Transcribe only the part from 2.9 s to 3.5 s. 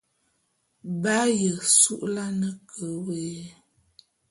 wôé.